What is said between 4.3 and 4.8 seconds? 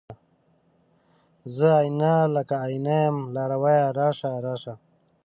راشه